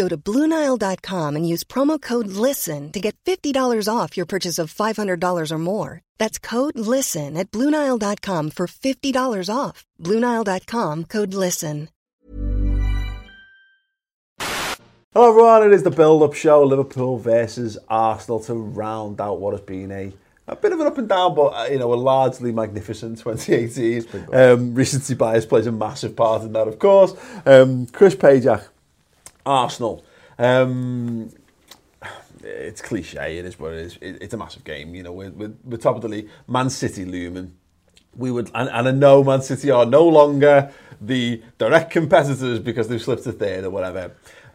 [0.00, 3.52] Go to Bluenile.com and use promo code LISTEN to get $50
[3.94, 6.00] off your purchase of $500 or more.
[6.16, 9.84] That's code LISTEN at Bluenile.com for $50 off.
[10.00, 11.90] Bluenile.com code LISTEN.
[15.12, 15.64] Hello, everyone.
[15.64, 19.92] It is the build up show Liverpool versus Arsenal to round out what has been
[19.92, 20.14] a
[20.48, 24.28] a bit of an up and down, but uh, you know, a largely magnificent 2018.
[24.34, 27.14] Um, recency bias plays a massive part in that, of course.
[27.46, 28.64] Um, Chris Pajak
[29.46, 30.04] Arsenal.
[30.38, 31.30] Um,
[32.42, 33.98] it's cliche, it is but it is.
[34.00, 34.94] It, it's a massive game.
[34.94, 36.28] You know, we're, we're, we're top of the league.
[36.48, 37.54] Man City looming.
[38.16, 42.88] We would, and, and I know Man City are no longer the direct competitors because
[42.88, 44.12] they've slipped to third or whatever.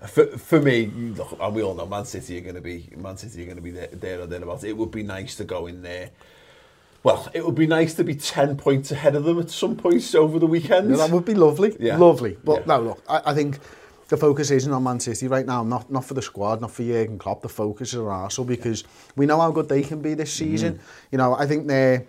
[0.08, 3.18] For, for me, look, and we all know Man City are going to be Man
[3.18, 4.64] City are going to be there, there or thereabouts.
[4.64, 6.10] It would be nice to go in there.
[7.04, 10.14] Well, it would be nice to be ten points ahead of them at some points
[10.16, 10.90] over the weekend.
[10.90, 11.98] No, that would be lovely, yeah.
[11.98, 12.38] lovely.
[12.44, 12.76] But yeah.
[12.78, 13.60] no, look, I, I think
[14.10, 16.84] the focus isn't on Man City right now, not not for the squad, not for
[16.84, 17.42] Jurgen Klopp.
[17.42, 18.84] The focus is on Arsenal because
[19.16, 20.52] we know how good they can be this mm-hmm.
[20.52, 20.74] season.
[20.76, 21.08] Mm -hmm.
[21.12, 22.04] You know, I think they're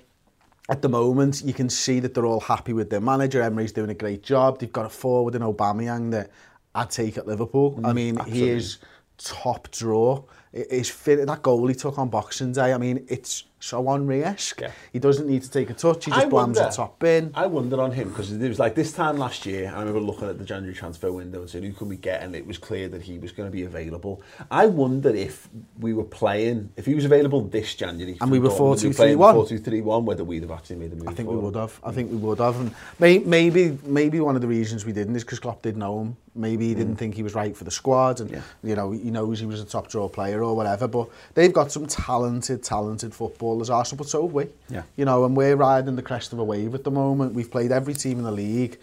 [0.68, 3.40] at the moment, you can see that they're all happy with their manager.
[3.42, 4.58] Emery's doing a great job.
[4.58, 6.30] They've got a forward in Aubameyang that
[6.74, 7.70] I'd take at Liverpool.
[7.76, 8.50] Mm, I mean, absolutely.
[8.50, 8.78] he is
[9.16, 10.22] top draw.
[10.52, 14.60] his fin that goal he took on Boxing Day, I mean, it's so on-risk.
[14.60, 14.70] Yeah.
[14.92, 17.32] He doesn't need to take a touch, he just blams the top bin.
[17.34, 20.28] I wonder on him, because it was like this time last year, I remember looking
[20.28, 22.22] at the January transfer window and saying, who can we get?
[22.22, 24.22] And it was clear that he was going to be available.
[24.50, 25.48] I wonder if
[25.80, 28.16] we were playing, if he was available this January.
[28.20, 30.04] And we were 4-2-3-1.
[30.04, 31.80] whether we'd have actually made the move I think we would have.
[31.82, 32.60] I think we would have.
[32.60, 36.00] And may, maybe, maybe one of the reasons we didn't is because Klopp didn't know
[36.02, 36.16] him.
[36.34, 36.98] Maybe he didn't mm.
[36.98, 38.20] think he was right for the squad.
[38.20, 38.42] And, yeah.
[38.62, 41.52] you know, he knows he was a top draw player player or whatever, but they've
[41.52, 43.70] got some talented, talented footballers.
[43.70, 44.46] Arsenal, but so have we.
[44.68, 44.82] Yeah.
[44.96, 47.34] You know, and we're riding the crest of a wave at the moment.
[47.34, 48.78] We've played every team in the league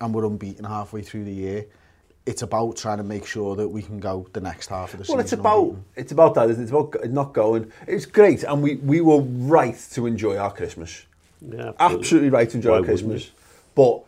[0.00, 1.66] and we're unbeaten halfway through the year.
[2.26, 5.12] It's about trying to make sure that we can go the next half of the
[5.12, 5.42] well, season.
[5.42, 6.64] Well, it's about it's about that, isn't it?
[6.64, 7.72] It's about not going.
[7.86, 11.04] It's great, and we, we were right to enjoy our Christmas.
[11.40, 13.30] Yeah, absolutely, absolutely right to enjoy Why our Christmas.
[13.74, 14.02] But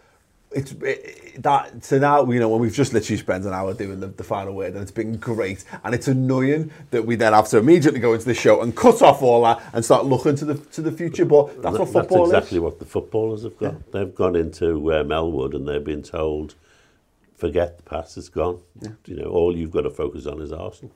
[0.53, 4.01] it's it, that so now you know when we've just literally spent an hour doing
[4.01, 7.49] the, the, final word and it's been great and it's annoying that we then have
[7.49, 10.45] to immediately go into the show and cut off all that and start looking to
[10.45, 12.63] the to the future but that's that, what football that's exactly is.
[12.63, 13.79] what the footballers have got yeah.
[13.93, 16.57] they've gone into uh, Melwood and they've been told
[17.37, 18.91] forget the past it's gone yeah.
[19.07, 20.93] you know all you've got to focus on is Arsenal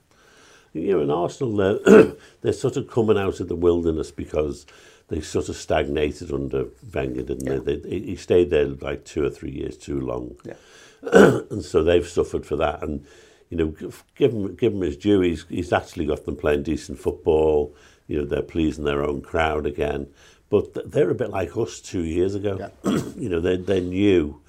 [0.72, 2.12] you know in Arsenal they're,
[2.42, 4.66] they're sort of coming out of the wilderness because
[5.08, 7.58] they sort of stagnated under Wenger, didn't yeah.
[7.58, 7.76] they?
[7.76, 7.98] they?
[8.00, 10.36] He stayed there like two or three years too long.
[10.44, 10.56] Yeah.
[11.50, 12.82] and so they've suffered for that.
[12.82, 13.04] And,
[13.50, 15.20] you know, give him, give him his due.
[15.20, 17.74] He's, he's actually got them playing decent football.
[18.06, 20.08] You know, they're pleasing their own crowd again.
[20.48, 22.70] But they're a bit like us two years ago.
[22.84, 22.90] Yeah.
[23.16, 24.40] you know, they, they're new.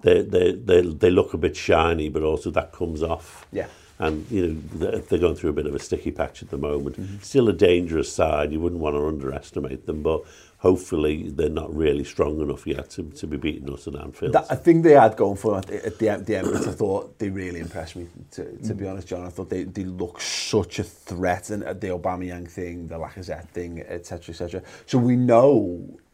[0.00, 3.46] They, they, they, they look a bit shiny, but also that comes off.
[3.52, 3.66] Yeah.
[4.00, 6.96] And you know they're going through a bit of a sticky patch at the moment.
[6.98, 7.22] Mm -hmm.
[7.22, 8.52] Still a dangerous side.
[8.52, 10.20] You wouldn't want to underestimate them, but
[10.58, 14.32] hopefully they're not really strong enough yet to, to be beaten us at Anfield.
[14.32, 16.66] That, I think they had going for at, at the, the Emirates.
[16.66, 18.90] I thought they really impressed me, to, to be mm.
[18.90, 19.26] honest, John.
[19.26, 23.48] I thought they, they look such a threat and uh, the Aubameyang thing, the Lacazette
[23.52, 24.60] thing, etc, etc.
[24.86, 25.54] So we know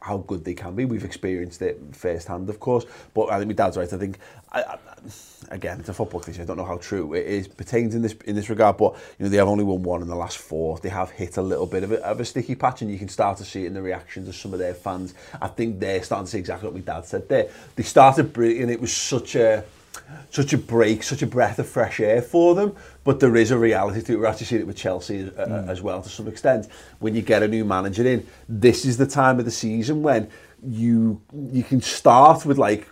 [0.04, 0.84] how good they can be.
[0.84, 2.84] We've experienced it firsthand, of course.
[3.14, 3.90] But I think my dad's right.
[3.90, 4.18] I think,
[4.52, 4.76] I, I,
[5.50, 6.42] again, it's a football cliche.
[6.42, 8.76] I don't know how true it is pertains in this in this regard.
[8.76, 10.78] But you know, they have only won one in the last four.
[10.78, 13.08] They have hit a little bit of a, of a sticky patch, and you can
[13.08, 15.14] start to see it in the reactions of some of their fans.
[15.40, 17.48] I think they're starting to see exactly what my dad said there.
[17.76, 18.70] They started brilliant.
[18.70, 19.64] It was such a
[20.30, 22.74] such a break, such a breath of fresh air for them
[23.04, 24.18] But there is a reality to it.
[24.18, 25.68] We're actually seeing it with Chelsea as, uh, uh, mm.
[25.68, 26.66] as well to some extent.
[27.00, 30.28] When you get a new manager in, this is the time of the season when
[30.66, 31.20] you
[31.52, 32.88] you can start with like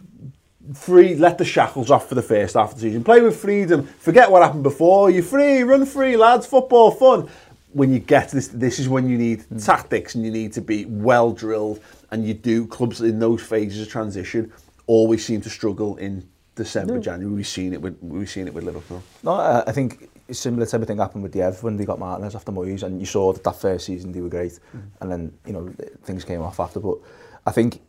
[0.75, 3.03] free, let the shackles off for the first half of the season.
[3.03, 3.87] Play with freedom.
[3.87, 5.09] Forget what happened before.
[5.11, 6.47] You're free, run free, lads.
[6.47, 7.29] Football, fun.
[7.73, 9.65] When you get this, this is when you need mm.
[9.65, 11.81] tactics and you need to be well drilled.
[12.11, 14.53] And you do clubs in those phases of transition
[14.87, 17.01] always seem to struggle in December, no.
[17.01, 19.03] January, we've seen it with we've seen it with Liverpool.
[19.23, 22.35] No, uh, I think it's similar to everything happened with Dev when they got Martinez
[22.35, 24.83] after Moyes, and you saw that that first season they were great, mm.
[25.01, 25.69] and then you know
[26.05, 26.79] things came off after.
[26.79, 26.99] But
[27.47, 27.81] I think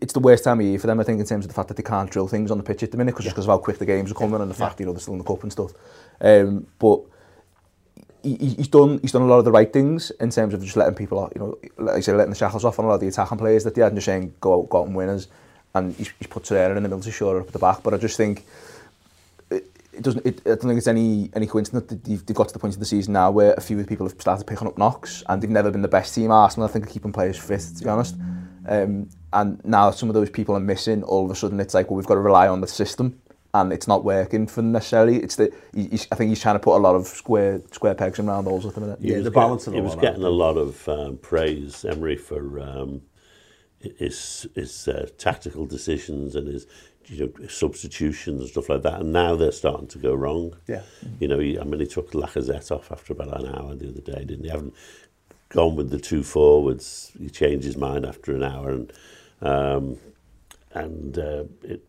[0.00, 1.68] it's the worst time of year for them, I think, in terms of the fact
[1.68, 3.32] that they can't drill things on the pitch at the minute, because yeah.
[3.36, 4.42] of how quick the games are coming yeah.
[4.42, 4.84] and the fact, yeah.
[4.84, 5.72] you know, they're still in the cup and stuff.
[6.20, 7.00] Um, but
[8.22, 10.76] he, he's done he's done a lot of the right things in terms of just
[10.76, 13.00] letting people, you know, like I say, letting the shackles off on a lot of
[13.00, 15.08] the attacking players that they had and just saying, go out, go out and win
[15.08, 15.26] us
[15.74, 17.82] and he's, he's put Torreira in the middle to shore up at the back.
[17.82, 18.44] But I just think
[19.50, 20.24] it, it doesn't.
[20.26, 22.74] It, I don't think it's any any coincidence that they've, they've got to the point
[22.74, 25.22] of the season now where a few of the people have started picking up knocks,
[25.28, 26.30] and they've never been the best team.
[26.30, 27.62] Arsenal, I think, keep keeping players fit.
[27.78, 28.16] To be honest.
[28.68, 31.90] Um, and now some of those people are missing, all of a sudden it's like,
[31.90, 33.20] well, we've got to rely on the system
[33.54, 35.16] and it's not working for them necessarily.
[35.16, 38.20] It's the he, I think he's trying to put a lot of square square pegs
[38.20, 38.98] in round holes at the minute.
[39.00, 42.60] Yeah, the balance of the He was getting a lot of um, praise, Emery, for
[42.60, 43.00] um,
[43.98, 46.66] his, his uh, tactical decisions and his
[47.06, 49.00] you know, substitutions and stuff like that.
[49.00, 50.56] And now they're starting to go wrong.
[50.66, 50.82] Yeah.
[51.20, 54.00] You know, he, I mean, he took Lacazette off after about an hour the other
[54.00, 54.50] day, didn't he?
[54.50, 54.74] Haven't
[55.48, 57.12] gone with the two forwards.
[57.18, 58.92] He changed his mind after an hour, and
[59.42, 59.98] um,
[60.72, 61.84] and uh, it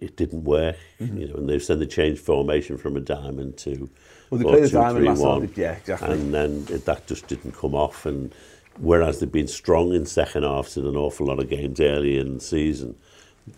[0.00, 0.76] it didn't work.
[1.00, 1.16] Mm-hmm.
[1.18, 3.88] You know, and they've said they changed formation from a diamond to
[4.30, 5.44] well, they played a diamond last all.
[5.54, 6.10] yeah, exactly.
[6.12, 8.34] And then it, that just didn't come off, and
[8.80, 12.34] whereas they've been strong in second halves in an awful lot of games early in
[12.34, 12.96] the season,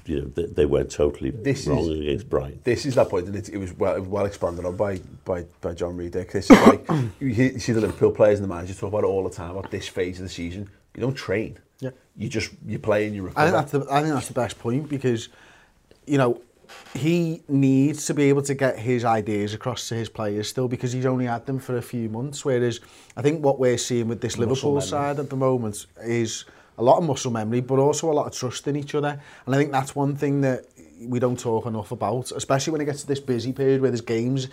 [0.07, 2.61] you know, they, they were totally this wrong is, against Brighton.
[2.65, 5.75] This is that point, and it, it was well, well expanded on by by, by
[5.75, 6.13] John Reid.
[6.13, 6.89] This like
[7.21, 9.51] you, you see the Liverpool players and the managers talk about it all the time.
[9.51, 11.59] about this phase of the season, you don't train.
[11.81, 11.91] Yeah.
[12.17, 13.41] You just you play and you recover.
[13.41, 15.29] I think that's the, I think that's the best point because
[16.07, 16.41] you know
[16.95, 20.93] he needs to be able to get his ideas across to his players still because
[20.93, 22.45] he's only had them for a few months.
[22.45, 22.81] Whereas
[23.17, 24.87] I think what we're seeing with this muscle Liverpool memory.
[24.87, 26.45] side at the moment is
[26.79, 29.21] a lot of muscle memory, but also a lot of trust in each other.
[29.47, 30.65] And I think that's one thing that
[31.01, 34.01] we don't talk enough about, especially when it gets to this busy period where there's
[34.01, 34.49] games.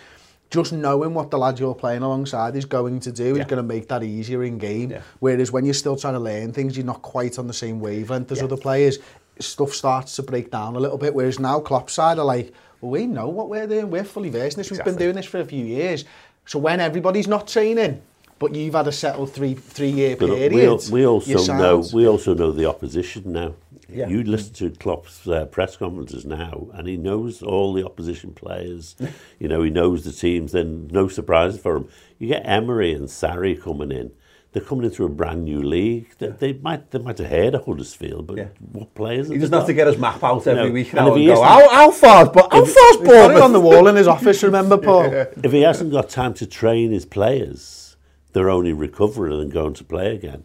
[0.50, 3.42] Just knowing what the lad you're playing alongside is going to do yeah.
[3.42, 4.90] is going to make that easier in game.
[4.92, 5.02] Yeah.
[5.18, 8.32] Whereas when you're still trying to learn things, you're not quite on the same wavelength
[8.32, 8.44] as yeah.
[8.44, 8.98] other players.
[9.40, 11.14] stuff starts to break down a little bit.
[11.14, 13.90] Whereas now Klopp's side are like, well, we know what we're doing.
[13.90, 14.68] We're fully versed in this.
[14.68, 14.92] Exactly.
[14.92, 16.04] We've been doing this for a few years.
[16.46, 18.00] So when everybody's not training,
[18.38, 20.80] but you've had a settled three three year but period.
[20.92, 23.54] We, we also know we also know the opposition now.
[23.90, 24.06] Yeah.
[24.06, 28.94] You listen to Klopp's uh, press conferences now, and he knows all the opposition players.
[29.38, 30.52] you know, he knows the teams.
[30.52, 31.88] Then no surprise for him.
[32.18, 34.12] You get Emery and Sarri coming in,
[34.52, 36.10] they're coming into a brand new league.
[36.18, 36.32] They, yeah.
[36.38, 38.48] they might they might have heard of Huddersfield, but yeah.
[38.72, 39.28] what players?
[39.28, 41.42] He doesn't have to get his map out every know, week now and, and go,
[41.42, 42.30] how, how far?
[42.30, 43.42] But how far's Bournemouth?
[43.42, 45.10] on the wall in his office, remember, Paul?
[45.10, 45.24] yeah.
[45.42, 47.96] If he hasn't got time to train his players,
[48.32, 50.44] they're only recovering and going to play again.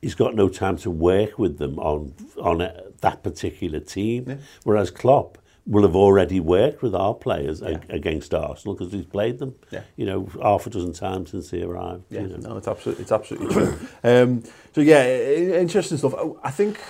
[0.00, 4.24] He's got no time to work with them on on a, uh, that particular team.
[4.28, 4.36] Yeah.
[4.64, 7.70] Whereas Klopp, will have already worked with our players yeah.
[7.70, 9.82] ag against Arsenal because he's played them, yeah.
[9.96, 12.04] you know, half a dozen times since he arrived.
[12.10, 12.36] Yeah, you know.
[12.36, 13.78] no, it's absolutely, it's absolutely true.
[14.02, 14.42] Um,
[14.74, 16.14] so yeah, interesting stuff.
[16.16, 16.80] Oh, I think,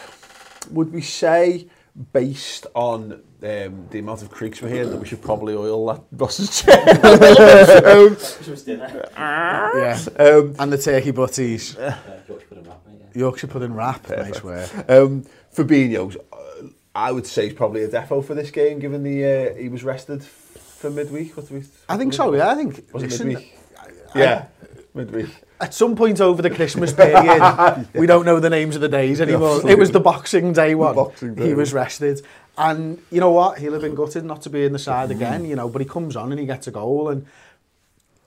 [0.71, 1.67] would we say
[2.15, 6.01] based on um, the amount of creeks we're here that we should probably oil that
[6.13, 6.79] Ross's chair.
[9.15, 9.99] um, yeah.
[10.19, 11.77] um, and the turkey butties.
[11.77, 11.95] Uh,
[12.27, 13.03] Yorkshire pudding wrap, yeah.
[13.20, 14.73] Yorkshire pudding wrap, nice work.
[14.91, 16.17] Um, Fabinho's
[16.94, 19.82] I would say he's probably a defo for this game, given the uh, he was
[19.82, 21.37] rested for midweek.
[21.37, 21.61] What do we?
[21.61, 22.34] Th I think so.
[22.34, 22.82] Yeah, I think.
[22.93, 23.56] Was it midweek?
[23.79, 25.31] I, yeah, I, midweek.
[25.61, 27.84] At some point over the Christmas period, yeah.
[27.94, 29.49] we don't know the names of the days anymore.
[29.56, 29.72] Absolutely.
[29.72, 30.94] It was the Boxing Day one.
[30.94, 32.20] Boxing day he was rested,
[32.58, 33.58] and you know what?
[33.58, 35.13] He'll have been gutted not to be in the side mm.
[35.17, 35.46] again.
[35.46, 37.27] You know, but he comes on and he gets a goal and.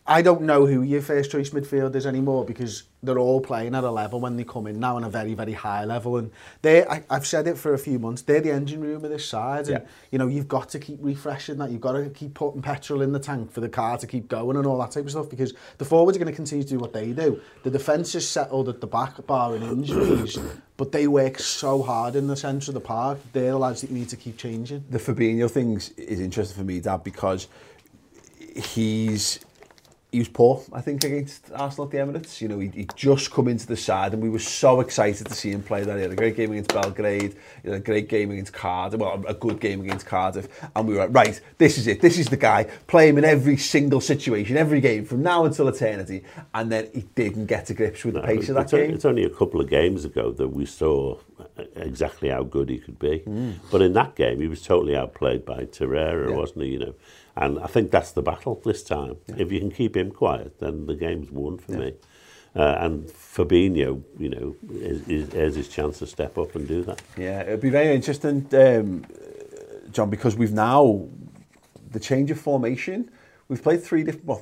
[0.08, 3.90] I don't know who your first choice midfielders anymore because they're all playing at a
[3.90, 6.18] level when they come in now on a very, very high level.
[6.18, 6.32] And
[6.62, 9.28] they, I, have said it for a few months, they're the engine room of this
[9.28, 9.62] side.
[9.68, 9.90] And, yeah.
[10.12, 11.72] you know, you've got to keep refreshing that.
[11.72, 14.58] You've got to keep putting petrol in the tank for the car to keep going
[14.58, 16.78] and all that type of stuff because the forwards are going to continue to do
[16.78, 17.42] what they do.
[17.64, 20.38] The defence is settled at the back, barring injuries.
[20.78, 23.18] but they work so hard in the centre of the park.
[23.34, 24.84] They're the lads that you need to keep changing.
[24.88, 27.48] The Fabinho things is interesting for me, Dad, because
[28.56, 29.40] he's
[30.16, 32.40] he was poor, I think, against Arsenal at the Emirates.
[32.40, 35.34] You know, he, he just come into the side and we were so excited to
[35.34, 35.98] see him play there.
[35.98, 39.22] He had a great game against Belgrade, you know, a great game against Cardiff, well,
[39.28, 40.48] a good game against Cardiff.
[40.74, 42.00] And we were like, right, this is it.
[42.00, 42.64] This is the guy.
[42.88, 46.24] Play him in every single situation, every game, from now until eternity.
[46.54, 48.92] And then he didn't get to grips with the pace of that game.
[48.92, 51.18] It's only a couple of games ago that we saw
[51.76, 53.20] exactly how good he could be.
[53.28, 53.56] Mm.
[53.70, 56.36] But in that game, he was totally outplayed by Torreira, yeah.
[56.38, 56.70] wasn't he?
[56.72, 56.96] You know,
[57.38, 59.18] And I think that's the battle this time.
[59.28, 59.36] Yeah.
[59.40, 61.78] If you can keep him quiet, then the game's won for yeah.
[61.78, 61.94] me.
[62.56, 66.84] Uh, and Fabinho, you know, is, is, is his chance to step up and do
[66.84, 67.02] that.
[67.18, 69.06] Yeah, it'd be very interesting, um,
[69.92, 71.08] John, because we've now,
[71.92, 73.12] the change of formation,
[73.50, 74.42] we've played three different, well,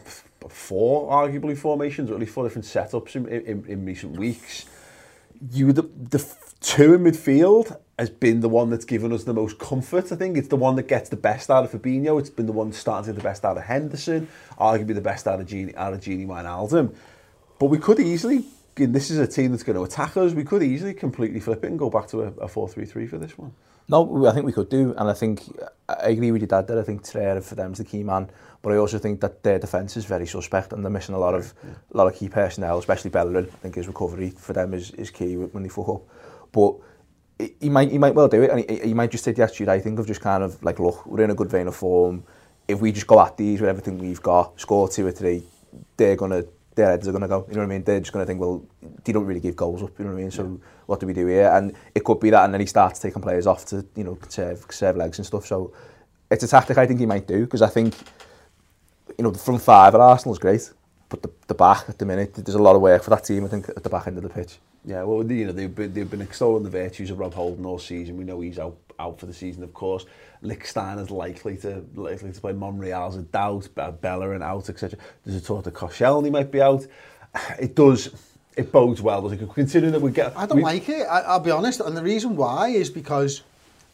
[0.50, 4.66] four arguably formations, or at least four different setups in, in, in recent weeks.
[5.52, 6.24] You the, the
[6.62, 10.36] two in midfield has been the one that's given us the most comfort, I think.
[10.38, 12.20] It's the one that gets the best out of Fabinho.
[12.20, 14.28] It's been the one starts to get the best out of Henderson.
[14.60, 16.94] Arguably the best out of Genie, out of Genie Wijnaldum.
[17.60, 18.44] But we could easily,
[18.76, 21.68] this is a team that's going to attack us, we could easily completely flip it
[21.68, 23.54] and go back to a, a 4-3-3 for this one.
[23.90, 25.42] No, I think we could do, and I think,
[25.90, 28.30] I agree with your dad there, I think Torreira for them is the key man,
[28.62, 31.36] but I also think that their defence is very suspect and they're missing a lot
[31.36, 31.72] of, yeah.
[31.94, 33.44] a lot of key personnel, especially Bellerin.
[33.46, 36.02] I think his recovery for them is, is key when they fuck up.
[36.54, 36.76] But
[37.60, 39.68] he might he might well do it, and he, he might just say yes you
[39.70, 42.24] I think of just kind of like, look, we're in a good vein of form.
[42.68, 45.44] If we just go at these with everything we've got, score two or three,
[45.98, 46.44] they're gonna
[46.75, 47.46] their heads are gonna go.
[47.50, 47.84] You know what I mean?
[47.84, 48.63] They're just gonna think, well,
[49.04, 49.92] they don't really give goals up.
[49.98, 50.32] You know what I mean?
[50.32, 50.68] So yeah.
[50.86, 51.50] what do we do here?
[51.54, 54.16] And it could be that, and then he starts taking players off to you know
[54.16, 55.46] conserve conserve legs and stuff.
[55.46, 55.74] So
[56.30, 57.96] it's a tactic I think he might do because I think
[59.18, 60.72] you know the front five at Arsenal is great,
[61.10, 63.44] but the the back at the minute there's a lot of work for that team.
[63.46, 64.58] I think at the back end of the pitch.
[64.86, 67.80] Yeah, well, you know, they've been, they've been extolling the virtues of Rob Holden all
[67.80, 68.18] season.
[68.18, 70.06] We know he's out, out for the season, of course.
[70.66, 72.52] Stein is likely to likely to play.
[72.52, 73.70] Monreal's a doubt,
[74.02, 75.00] Bellerin out, etc.
[75.25, 76.86] There's a talk to Koscielny might be out.
[77.60, 78.10] It does,
[78.58, 79.50] it bodes well, doesn't it?
[79.54, 80.38] Considering that we get...
[80.38, 81.80] I don't we, like it, I, I'll be honest.
[81.80, 83.42] And the reason why is because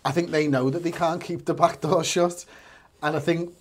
[0.04, 2.44] I think they know that they can't keep the back door shut.
[3.04, 3.52] And I think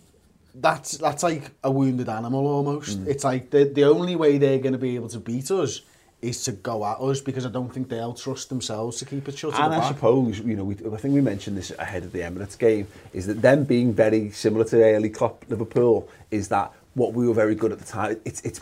[0.55, 2.99] that's that's like a wounded animal almost.
[2.99, 3.07] Mm.
[3.07, 5.83] It's like the, the only way they're going to be able to beat us
[6.21, 9.39] is to go at us because I don't think they'll trust themselves to keep it
[9.39, 9.59] shut.
[9.59, 12.59] And I suppose you know, we, I think we mentioned this ahead of the Emirates
[12.59, 17.29] game, is that them being very similar to early Klopp Liverpool is that what we
[17.29, 18.17] were very good at the time.
[18.25, 18.61] It's it's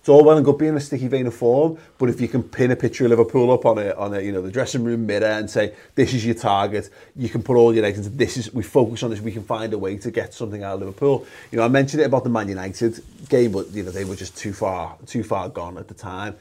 [0.00, 2.42] it's all well and good being a sticky vein of form, but if you can
[2.42, 5.04] pin a picture of Liverpool up on a on a you know the dressing room
[5.04, 8.38] mirror and say this is your target, you can put all your eggs into this
[8.38, 9.20] is we focus on this.
[9.20, 11.26] We can find a way to get something out of Liverpool.
[11.52, 14.16] You know I mentioned it about the Man United game, but you know they were
[14.16, 16.34] just too far too far gone at the time.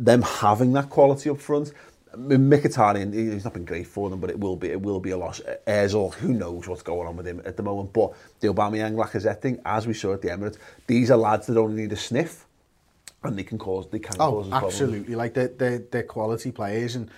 [0.00, 1.72] them having that quality up front.
[2.16, 5.16] Mkhitaryan, he's not been great for them, but it will be it will be a
[5.16, 5.40] loss.
[5.66, 7.92] Ozil, who knows what's going on with him at the moment.
[7.92, 10.56] But the Aubameyang, Lacazette thing, as we saw at the Emirates,
[10.88, 12.46] these are lads that only need a sniff,
[13.22, 14.98] and they can cause they can oh, cause absolutely.
[15.00, 15.16] Problems.
[15.18, 17.08] Like they're, they're they're quality players, and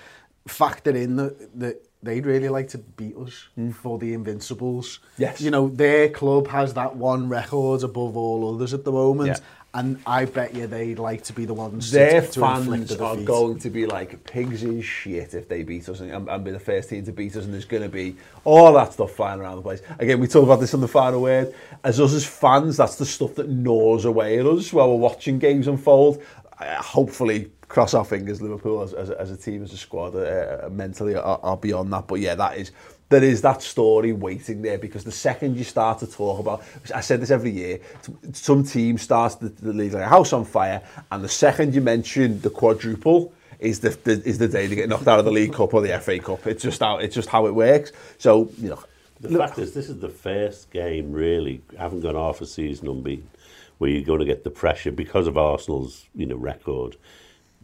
[0.46, 3.72] factor in that that they'd really like to beat us mm.
[3.74, 4.98] for the Invincibles.
[5.16, 5.40] Yes.
[5.40, 9.28] You know, their club has that one record above all others at the moment.
[9.40, 12.88] Yeah and I bet you they'd like to be the ones Their to, to fans
[12.94, 16.28] the are going to be like pigs in shit if they beat us and, and,
[16.28, 18.92] and be the first team to beat us and there's going to be all that
[18.92, 19.80] stuff flying around the place.
[19.98, 21.54] Again, we talked about this on the final word.
[21.84, 25.38] As us as fans, that's the stuff that gnaws away at us while we're watching
[25.38, 26.22] games unfold.
[26.60, 30.62] Uh, hopefully, cross our fingers, Liverpool as, as, as a team, as a squad, uh,
[30.64, 32.06] uh mentally are, are beyond that.
[32.06, 32.72] But yeah, that is
[33.12, 36.62] there is that story waiting there because the second you start to talk about,
[36.94, 37.78] I said this every year,
[38.32, 41.80] some team starts the, the league like a house on fire, and the second you
[41.80, 45.30] mention the quadruple, is the, the is the day they get knocked out of the
[45.30, 46.48] League Cup or the FA Cup.
[46.48, 47.92] It's just how it's just how it works.
[48.18, 48.82] So you know,
[49.20, 52.88] the look, fact is, this is the first game really, haven't gone half a season
[52.88, 53.28] unbeaten,
[53.78, 56.96] where you're going to get the pressure because of Arsenal's you know record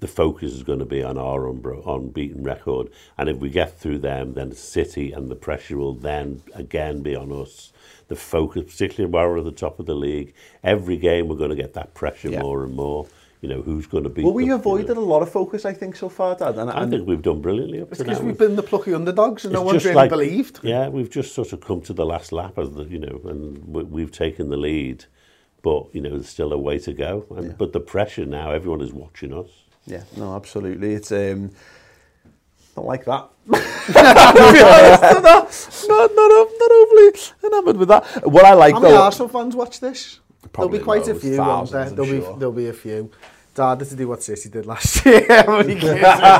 [0.00, 2.88] the focus is going to be on our unbeaten record.
[3.16, 7.16] And if we get through them, then City and the pressure will then again be
[7.16, 7.72] on us.
[8.08, 11.50] The focus, particularly when we're at the top of the league, every game we're going
[11.50, 12.42] to get that pressure yeah.
[12.42, 13.06] more and more.
[13.40, 14.24] You know, who's going to be.
[14.24, 16.56] Well, we the, avoided you know, a lot of focus, I think, so far, Dad.
[16.56, 19.52] And, I think we've done brilliantly up to because we've been the plucky underdogs and
[19.52, 20.58] it's no one's really like, believed.
[20.64, 23.64] Yeah, we've just sort of come to the last lap, of the, you know, and
[23.68, 25.04] we've taken the lead.
[25.62, 27.26] But, you know, there's still a way to go.
[27.30, 27.52] And, yeah.
[27.56, 29.50] But the pressure now, everyone is watching us.
[29.88, 30.92] Yeah, no, absolutely.
[30.92, 31.50] It's um,
[32.76, 33.10] not like that.
[33.50, 33.96] honest,
[35.88, 38.06] not, not, not, not overly enamored with that.
[38.30, 40.20] What I like How many though, Arsenal fans watch this?
[40.54, 41.64] There'll be quite a few, there?
[41.66, 42.04] There'll, sure.
[42.04, 43.10] be, there'll be a few.
[43.58, 46.32] Dad had to do what City did last year I,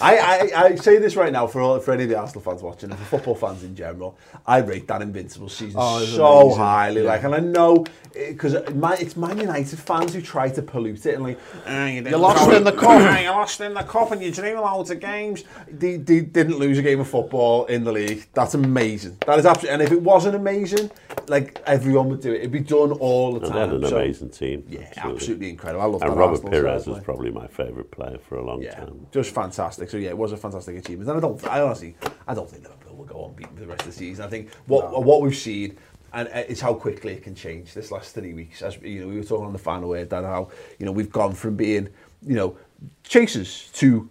[0.00, 2.90] I, I say this right now for all, for any of the Arsenal fans watching
[2.90, 4.16] and for football fans in general.
[4.46, 6.58] I rate that Invincible season oh, so amazing.
[6.62, 7.02] highly.
[7.02, 7.08] Yeah.
[7.08, 11.04] Like, and I know because eh, it, it's Man United fans who try to pollute
[11.06, 13.82] it and like uh, you, you lost in the cup, ah, you lost in the
[13.82, 15.44] cup, and you dream loads of games.
[15.68, 18.26] They, they didn't lose a game of football in the league.
[18.32, 19.18] That's amazing.
[19.26, 19.74] That is absolutely.
[19.74, 20.90] And if it wasn't amazing
[21.28, 22.36] like everyone would do it.
[22.38, 23.70] It'd be done all the and time.
[23.70, 24.64] And an so, amazing team.
[24.68, 25.82] Yeah, absolutely, absolutely incredible.
[25.82, 28.62] I love and that Robert Arsenal Pires was probably my favourite player for a long
[28.62, 29.06] yeah, time.
[29.12, 29.90] Just fantastic.
[29.90, 31.08] So yeah, it was a fantastic achievement.
[31.10, 33.66] And I don't, I honestly, I don't think Liverpool will go on beating for the
[33.66, 34.24] rest of the season.
[34.24, 34.98] I think what no.
[35.00, 35.76] what we've seen
[36.12, 38.62] and uh, it's how quickly it can change this last three weeks.
[38.62, 41.12] As you know, we were talking on the final word that how you know we've
[41.12, 41.88] gone from being
[42.22, 42.56] you know
[43.04, 44.08] chasers to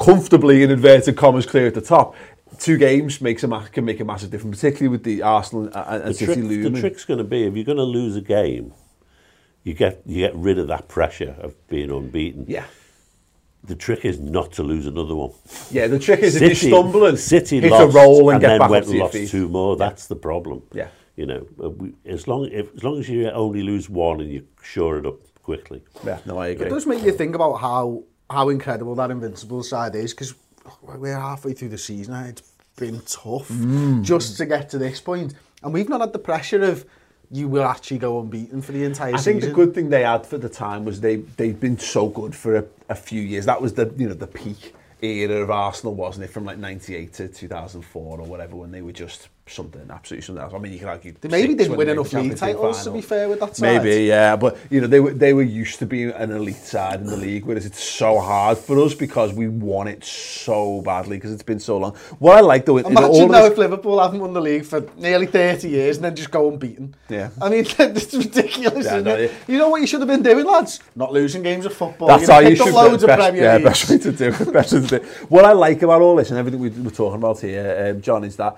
[0.00, 2.14] comfortably in inverted commas clear at the top
[2.58, 6.02] two games makes a can make a massive difference, particularly with the Arsenal and, and
[6.06, 6.72] the City trick, looming.
[6.74, 8.72] The trick's going to be if you're going to lose a game,
[9.62, 12.46] you get you get rid of that pressure of being unbeaten.
[12.48, 12.64] Yeah.
[13.64, 15.32] The trick is not to lose another one.
[15.70, 18.36] Yeah, the trick is City, if you stumble and City hit lost, a roll and,
[18.36, 19.76] and get then back went up to lost your two more.
[19.76, 20.62] That's the problem.
[20.72, 20.88] Yeah.
[21.16, 24.46] You know, uh, as long if, as long as you only lose one and you
[24.62, 25.82] shore it up quickly.
[26.06, 26.66] Yeah, no, I agree.
[26.66, 30.34] It does make you think about how how incredible that invincible side is because
[30.82, 32.42] we're halfway through the season It's
[32.76, 34.02] been tough mm.
[34.04, 35.34] just to get to this point.
[35.62, 36.86] And we've not had the pressure of
[37.30, 39.36] you will actually go unbeaten for the entire I season.
[39.36, 42.08] I think the good thing they had for the time was they they've been so
[42.08, 43.46] good for a, a few years.
[43.46, 46.28] That was the you know the peak era of Arsenal, wasn't it?
[46.28, 50.52] From like 98 to 2004 or whatever when they were just something, absolutely something else.
[50.54, 52.84] I mean, you could argue they maybe didn't win enough league titles.
[52.84, 55.42] To be fair, with that side, maybe yeah, but you know they were they were
[55.42, 58.94] used to being an elite side in the league, whereas it's so hard for us
[58.94, 61.94] because we want it so badly because it's been so long.
[62.18, 63.52] What I like though, imagine all now this...
[63.52, 66.94] if Liverpool haven't won the league for nearly thirty years and then just go unbeaten.
[67.08, 68.86] Yeah, I mean it's ridiculous.
[68.86, 69.32] Yeah, no, it?
[69.46, 70.80] You know what you should have been doing, lads?
[70.96, 72.08] Not losing games of football.
[72.08, 72.68] That's you how you should.
[72.68, 74.48] Loads best, of Premier yeah, best way to do it.
[74.58, 75.04] Best way to do.
[75.28, 78.24] What I like about all this and everything we, we're talking about here, um, John,
[78.24, 78.56] is that.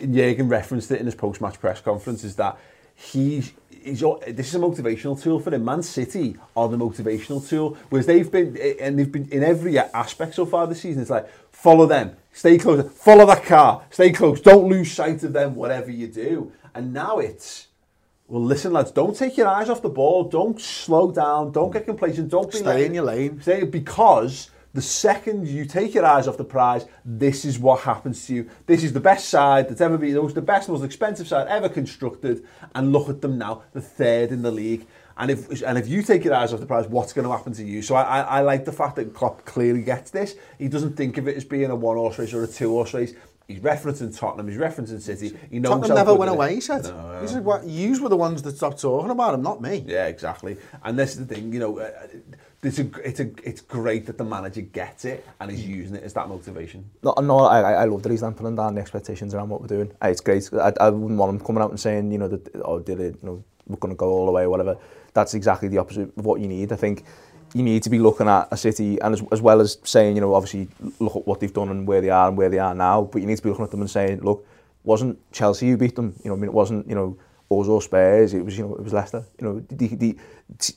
[0.00, 2.58] Jurgen referenced it in his post-match press conference, is that
[2.94, 5.64] he's, he's this is a motivational tool for him.
[5.64, 10.34] Man City are the motivational tool, whereas they've been and they've been in every aspect
[10.34, 11.02] so far this season.
[11.02, 15.32] It's like follow them, stay close, follow that car, stay close, don't lose sight of
[15.32, 16.52] them, whatever you do.
[16.74, 17.68] And now it's
[18.28, 21.84] well, listen, lads, don't take your eyes off the ball, don't slow down, don't get
[21.84, 26.28] complacent, don't be stay in your lane, stay because the second you take your eyes
[26.28, 28.50] off the prize, this is what happens to you.
[28.66, 31.46] This is the best side that's ever been, the, most, the best, most expensive side
[31.48, 32.44] ever constructed.
[32.74, 34.86] And look at them now, the third in the league.
[35.16, 37.54] And if and if you take your eyes off the prize, what's going to happen
[37.54, 37.80] to you?
[37.80, 40.36] So I, I, I like the fact that Klopp clearly gets this.
[40.58, 43.14] He doesn't think of it as being a one-horse race or a two-horse race.
[43.48, 44.46] He's referencing Tottenham.
[44.48, 45.34] He's referencing City.
[45.50, 46.56] He knows Tottenham never went away.
[46.56, 47.20] He said, no, no, no.
[47.22, 50.06] "He said, well, you were the ones that stopped talking about him, not me." Yeah,
[50.08, 50.56] exactly.
[50.84, 51.78] And this is the thing, you know.
[51.78, 51.90] Uh,
[52.66, 56.02] it's a, it's a, it's great that the manager gets it and is using it
[56.02, 56.84] as that motivation.
[57.02, 59.92] No, no, I, I love that he's pulling down the expectations around what we're doing.
[60.02, 60.48] Uh, it's great.
[60.52, 63.16] I, I wouldn't want him coming out and saying, you know, that, oh, did it,
[63.22, 64.76] you know, we're going to go all the way or whatever.
[65.14, 66.72] That's exactly the opposite of what you need.
[66.72, 67.04] I think
[67.54, 70.20] you need to be looking at a city and as, as well as saying, you
[70.20, 72.74] know, obviously look at what they've done and where they are and where they are
[72.74, 74.46] now, but you need to be looking at them and saying, look,
[74.82, 76.14] wasn't Chelsea who beat them?
[76.24, 77.16] You know, I mean, it wasn't, you know,
[77.50, 78.34] us or Spurs.
[78.34, 79.24] It was you know it was Leicester.
[79.40, 80.18] You know the, the,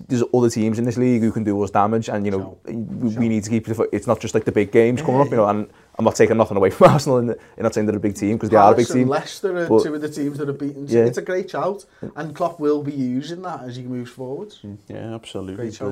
[0.08, 2.74] there's other teams in this league who can do us damage, and you know sure.
[2.76, 3.20] We, sure.
[3.20, 3.78] we, need to keep it.
[3.92, 5.48] It's not just like the big games coming up, you know.
[5.48, 7.18] And I'm not taking nothing away from Arsenal.
[7.20, 9.10] And I'm not saying they're a big team because they are a big team.
[9.10, 10.88] Leicester are but, two of the teams that are beaten.
[10.88, 11.06] Yeah.
[11.06, 14.60] It's a great shout, and Klopp will be using that as he moves forwards.
[14.64, 15.56] Mm, yeah, absolutely.
[15.72, 15.90] Great Uh,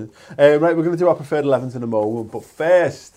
[0.59, 3.15] right, we're going to do our preferred 11s in a moment, but first.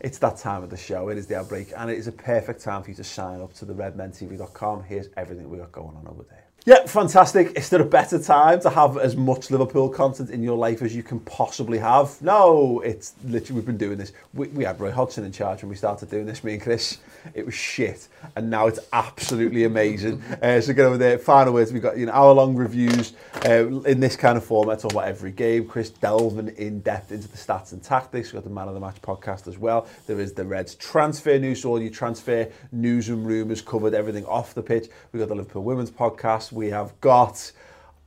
[0.00, 2.60] It's that time of the show, it is the outbreak, and it is a perfect
[2.60, 4.84] time for you to sign up to the redmentv.com.
[4.84, 6.44] Here's everything we got going on over there.
[6.68, 7.56] Yeah, fantastic.
[7.58, 10.94] Is there a better time to have as much Liverpool content in your life as
[10.94, 12.20] you can possibly have?
[12.20, 14.12] No, it's literally, we've been doing this.
[14.34, 16.98] We, we had Roy Hodgson in charge when we started doing this, me and Chris.
[17.32, 18.08] It was shit.
[18.36, 20.20] And now it's absolutely amazing.
[20.42, 21.18] uh, so get over there.
[21.18, 21.72] Final words.
[21.72, 23.14] We've got you know, hour long reviews
[23.46, 25.66] uh, in this kind of format, talking about every game.
[25.66, 28.30] Chris delving in depth into the stats and tactics.
[28.30, 29.86] We've got the Man of the Match podcast as well.
[30.06, 34.26] There is the Reds transfer news, so all your transfer news and rumours covered, everything
[34.26, 34.90] off the pitch.
[35.14, 37.52] We've got the Liverpool Women's podcast we have got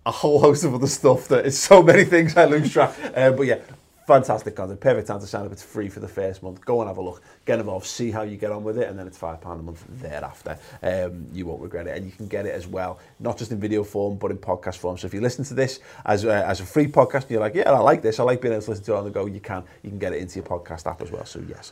[0.05, 2.91] a whole host of other stuff that is so many things I lose track.
[3.15, 3.59] Um, but yeah,
[4.05, 4.81] fantastic content.
[4.81, 5.53] Perfect time to sign up.
[5.53, 6.65] It's free for the first month.
[6.65, 7.21] Go and have a look.
[7.45, 7.85] Get involved.
[7.85, 8.89] See how you get on with it.
[8.89, 10.57] And then it's £5 a month thereafter.
[10.83, 11.95] Um, you won't regret it.
[11.95, 14.79] And you can get it as well, not just in video form, but in podcast
[14.79, 14.97] form.
[14.97, 17.55] So if you listen to this as a, as a free podcast and you're like,
[17.55, 18.19] yeah, I like this.
[18.19, 19.27] I like being able to listen to it on the go.
[19.27, 19.63] You can.
[19.81, 21.25] You can get it into your podcast app as well.
[21.25, 21.71] So yes,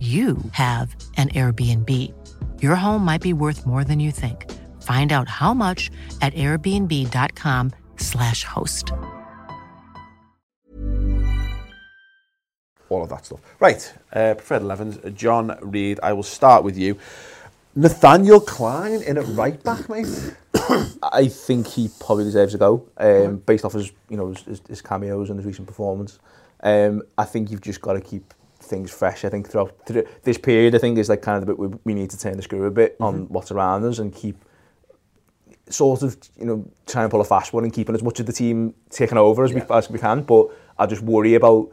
[0.00, 1.90] you have an Airbnb.
[2.60, 4.50] Your home might be worth more than you think.
[4.82, 5.90] Find out how much
[6.22, 8.92] at airbnb.com/slash host.
[12.88, 13.40] All of that stuff.
[13.60, 16.98] Right, uh, Fred Levens, John Reed, I will start with you.
[17.74, 20.34] Nathaniel Klein in at right back, mate.
[21.02, 24.82] I think he probably deserves a go, um, based off his, you know, his, his
[24.82, 26.18] cameos and his recent performance.
[26.62, 28.32] Um, I think you've just got to keep
[28.66, 29.24] things fresh.
[29.24, 29.72] I think throughout
[30.22, 32.36] this period, I think is like kind of the bit we, we need to turn
[32.36, 33.02] the screw a bit mm-hmm.
[33.02, 34.36] on what's around us and keep
[35.68, 38.26] sort of you know trying to pull a fast one and keeping as much of
[38.26, 39.64] the team taken over as yeah.
[39.68, 40.22] we as we can.
[40.22, 40.48] But
[40.78, 41.70] I just worry about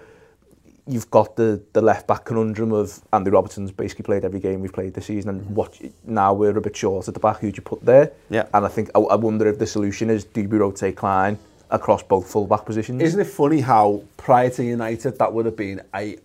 [0.88, 4.74] you've got the the left back conundrum of Andy Robertson's basically played every game we've
[4.74, 5.56] played this season, and mm-hmm.
[5.56, 7.38] what now we're a bit short at the back.
[7.40, 8.12] Who do you put there?
[8.30, 11.38] Yeah, and I think I, I wonder if the solution is do we rotate Klein
[11.72, 13.02] across both full back positions?
[13.02, 16.18] Isn't it funny how prior to United that would have been a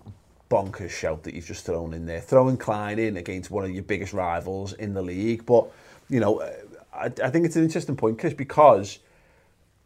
[0.51, 2.21] bonkers shout that you've just thrown in there.
[2.21, 5.45] Throwing Klein in against one of your biggest rivals in the league.
[5.47, 5.69] But,
[6.09, 6.41] you know,
[6.93, 8.99] I, I think it's an interesting point, Chris, because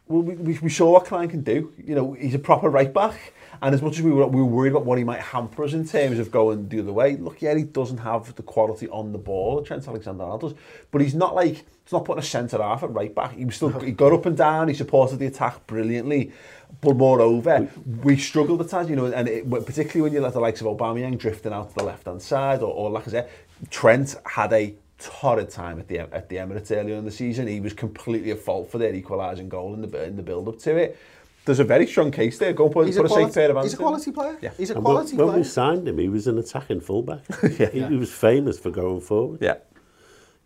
[0.07, 1.73] well, we, we, we saw what Klein can do.
[1.83, 3.33] You know, he's a proper right back.
[3.63, 5.71] And as much as we were, we were worried about what he might hamper us
[5.71, 9.13] in terms of going the other way, look, yeah, he doesn't have the quality on
[9.13, 10.53] the ball, Trent Alexander-Arnold does,
[10.91, 11.53] but he's not like,
[11.85, 13.31] he's not putting a centre half at right back.
[13.31, 16.33] He was still, he got up and down, he supported the attack brilliantly,
[16.81, 17.69] but moreover,
[18.03, 20.67] we struggled at times, you know, and it, particularly when you let the likes of
[20.67, 23.29] Aubameyang drifting out to the left-hand side, or, or like I said,
[23.69, 27.47] Trent had a torrid time at the at the Emirates earlier in the season.
[27.47, 30.59] He was completely at fault for their equalising goal in the in the build up
[30.59, 30.99] to it.
[31.45, 32.53] there's a very strong case there.
[32.53, 33.67] Go and put, he's put a, a safe pair of hands.
[33.71, 34.37] He's a quality player.
[34.41, 34.51] Yeah.
[34.57, 35.27] He's a and quality when, player.
[35.27, 37.21] When we signed him, he was an attacking fullback.
[37.59, 37.69] yeah.
[37.73, 39.39] He, he, was famous for going forward.
[39.41, 39.55] Yeah.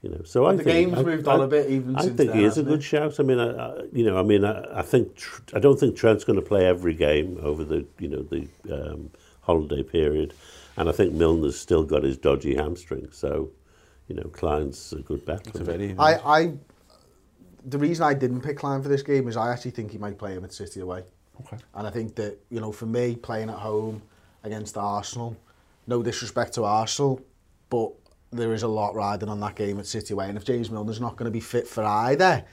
[0.01, 1.69] You know, so and I the think, game's I, moved I, on a bit.
[1.69, 2.83] Even I think then, he is a good it?
[2.83, 3.19] shout.
[3.19, 5.19] I mean, I, I, you know, I mean, I, I think
[5.53, 8.47] I don't think Trent's going to play every game over the you know the
[8.91, 9.09] um,
[9.41, 10.33] holiday period,
[10.77, 13.09] and I think Milner's still got his dodgy hamstring.
[13.11, 13.49] So,
[14.07, 15.47] you know, Klein's a good bet.
[15.99, 16.53] I, I
[17.67, 20.17] the reason I didn't pick Klein for this game is I actually think he might
[20.17, 21.03] play him at City away.
[21.43, 21.57] Okay.
[21.75, 24.01] And I think that, you know, for me, playing at home
[24.43, 25.35] against Arsenal,
[25.85, 27.21] no disrespect to Arsenal,
[27.69, 27.91] but
[28.31, 30.29] there is a lot riding on that game at City away.
[30.29, 32.43] And if James Milner's not going to be fit for either,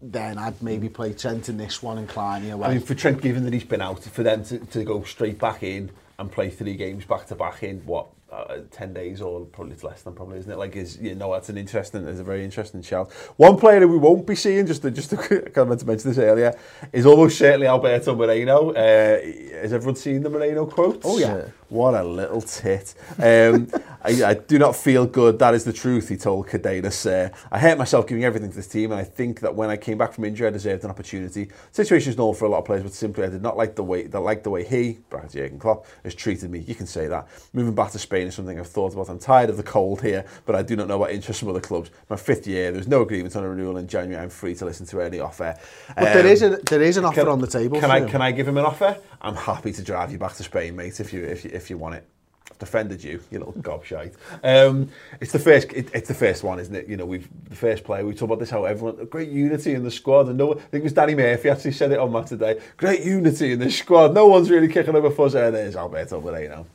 [0.00, 2.68] then I'd maybe play Trent in this one and Klein away.
[2.68, 5.38] I mean, for Trent, given that he's been out, for them to, to go straight
[5.40, 9.44] back in and play three games back to back in, what, uh, 10 days or
[9.46, 12.18] probably it's less than probably isn't it like is you know that's an interesting there's
[12.20, 15.16] a very interesting shout one player that we won't be seeing just to, just to,
[15.18, 16.54] I kind of meant to mention this earlier
[16.92, 19.18] is almost certainly Alberto Moreno uh,
[19.62, 22.94] has everyone seen the Moreno quotes oh yeah What a little tit.
[23.18, 23.66] Um,
[24.04, 25.38] I, I, do not feel good.
[25.38, 27.06] That is the truth, he told Cadenas.
[27.08, 29.76] Uh, I hate myself giving everything to this team, and I think that when I
[29.76, 31.48] came back from injury, I deserved an opportunity.
[31.70, 33.84] Situation is normal for a lot of players, but simply I did not like the
[33.84, 36.58] way that like the way he, brackets Jurgen Klopp, has treated me.
[36.58, 37.28] You can say that.
[37.54, 39.08] Moving back to Spain is something I've thought about.
[39.08, 41.60] I'm tired of the cold here, but I do not know what interests from other
[41.60, 41.90] clubs.
[42.10, 44.20] My fifth year, there's no agreement on a renewal in January.
[44.22, 45.56] I'm free to listen to any offer.
[45.96, 47.78] But there um, is a, there is an offer can, on the table.
[47.80, 48.98] Can I can I give him an offer?
[49.24, 50.98] I'm happy to drive you back to Spain, mate.
[50.98, 52.04] If you if you, if if you want it.
[52.50, 54.14] I've defended you, you little gobshite.
[54.42, 54.88] Um,
[55.20, 56.88] it's the first, it, it's the first one, isn't it?
[56.88, 58.04] You know, we've the first player.
[58.04, 60.80] We talk about this how everyone great unity in the squad, and no, I think
[60.82, 62.60] it was Danny Murphy actually said it on Matt today.
[62.76, 64.12] Great unity in the squad.
[64.12, 66.66] No one's really kicking over fuss, and there's Alberto Moreno.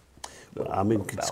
[0.69, 1.31] I mean, it's,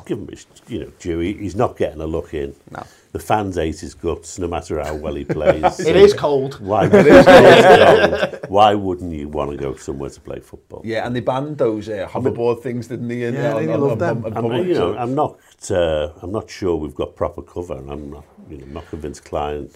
[0.70, 2.56] you know, Dewey, he's not getting a look in.
[2.72, 2.84] No.
[3.12, 5.80] The fans hate his guts, no matter how well he plays.
[5.80, 6.56] it is cold.
[6.60, 8.40] Why, it is cold.
[8.50, 10.82] why wouldn't you want to go somewhere to play football?
[10.84, 13.24] Yeah, and they banned those uh, hoverboard things, didn't they?
[13.24, 14.26] And, yeah, on, they on, them.
[14.26, 15.40] On, on, you know, I'm not,
[15.72, 19.26] uh, I'm not sure we've got proper cover, and I'm not, you know, not convinced
[19.26, 19.70] Klein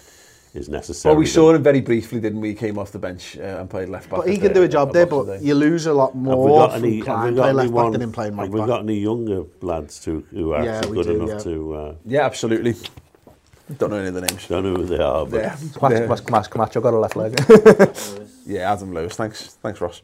[0.54, 1.12] is necessary.
[1.12, 2.54] Well, we saw him very briefly, didn't we?
[2.54, 4.20] Came off the bench uh, and played left back.
[4.20, 7.00] But he can do a job there, but you lose a lot more from any,
[7.00, 8.58] Klein playing, left back than him playing right back.
[8.58, 11.38] Have we got any younger lads to, who are yeah, good do, enough yeah.
[11.38, 11.74] to...
[11.74, 12.74] Uh, yeah, absolutely.
[13.78, 14.48] Don't know any of the names.
[14.48, 15.36] Don't know who they are, but...
[15.42, 16.06] Yeah.
[16.06, 17.36] Mas, mas, Camacho got a left leg.
[18.46, 19.14] yeah, Adam Lewis.
[19.14, 20.02] Thanks, thanks Ross.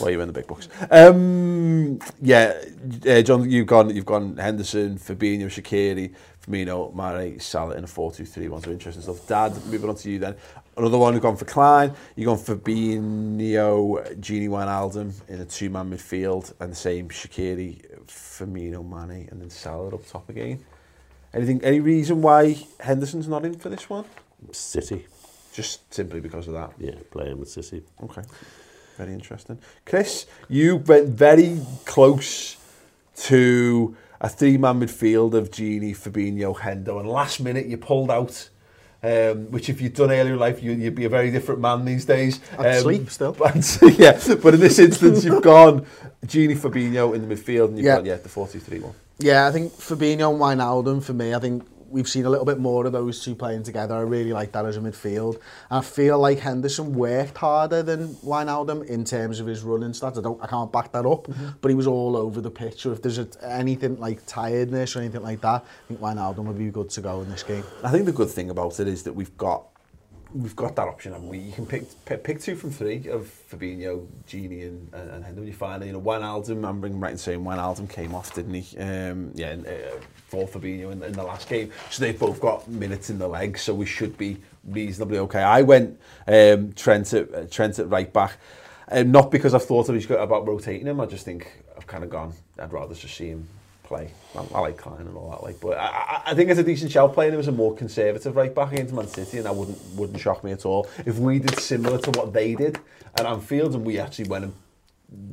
[0.00, 0.68] Why you in the big box?
[0.90, 2.60] Um, yeah,
[3.08, 6.14] uh, John, you've gone, you've gone Henderson, Fabinho, Shaqiri,
[6.48, 8.64] Firmino, Mane, Salah in a 4-2-3-1.
[8.64, 9.26] So interesting stuff.
[9.28, 10.34] Dad, moving on to you then.
[10.76, 11.92] Another one who've gone for Klein.
[12.16, 16.52] You've gone for Fabinho, Gini Wijnaldum in a two-man midfield.
[16.60, 20.64] And the same Shaqiri, Firmino, Mane, and then Salah up top again.
[21.34, 24.04] Anything, any reason why Henderson's not in for this one?
[24.52, 25.06] City.
[25.52, 26.72] Just simply because of that?
[26.78, 27.82] Yeah, playing with City.
[28.02, 28.22] Okay.
[28.96, 29.58] Very interesting.
[29.84, 32.56] Chris, you went very close
[33.16, 38.48] to a three-man midfield of Genie, Fabinho, Hendo, and last minute you pulled out
[39.00, 41.84] um, which if you'd done earlier in life, you, you'd be a very different man
[41.84, 42.40] these days.
[42.58, 43.30] Um, sleep still.
[43.32, 43.54] But,
[43.96, 45.86] yeah, but in this instance, you've gone
[46.26, 47.96] Genie Fabinho in the midfield and you've yeah.
[47.98, 48.92] got, yeah, the 43-1.
[49.20, 52.58] Yeah, I think Fabinho and Wijnaldum, for me, I think we've seen a little bit
[52.58, 53.94] more of those two playing together.
[53.94, 55.34] I really like that as a midfield.
[55.70, 60.18] And I feel like Henderson worked harder than Wijnaldum in terms of his running stats.
[60.18, 61.52] I don't, I can't back that up, mm -hmm.
[61.60, 62.80] but he was all over the pitch.
[62.82, 63.26] So if there's a,
[63.60, 67.20] anything like tiredness or anything like that, I think Wijnaldum would be good to go
[67.22, 67.62] in this game.
[67.84, 69.60] I think the good thing about it is that we've got
[70.42, 71.38] we've got that option, we?
[71.38, 75.46] You can pick pick, pick two from three of Fabinho, Genie, and and, and Henderson.
[75.52, 76.58] You finally, you know, Wijnaldum.
[76.68, 78.64] I'm bringing right and saying Wijnaldum came off, didn't he?
[78.88, 81.72] Um, yeah, uh, for Fabinho in, in the last game.
[81.90, 84.36] So they've both got minutes in the legs, so we should be
[84.66, 85.42] reasonably okay.
[85.42, 88.34] I went um, Trent, at, uh, Trent at right back,
[88.90, 91.86] um, not because I've thought of he's got about rotating him, I just think I've
[91.86, 93.48] kind of gone, I'd rather just see him
[93.84, 94.10] play.
[94.36, 96.92] I, I like Klein and all that, like, but I, I think it's a decent
[96.92, 99.78] play playing it was a more conservative right back against Man City, and that wouldn't
[99.96, 100.88] wouldn't shock me at all.
[101.06, 102.78] If we did similar to what they did
[103.14, 104.52] at Anfield, and we actually went and